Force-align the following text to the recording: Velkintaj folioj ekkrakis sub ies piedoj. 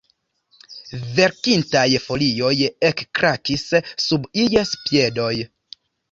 Velkintaj 1.17 1.83
folioj 2.05 2.53
ekkrakis 2.89 3.65
sub 4.05 4.25
ies 4.45 4.73
piedoj. 4.87 5.29